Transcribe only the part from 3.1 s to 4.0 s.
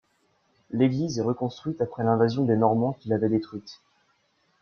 détruite.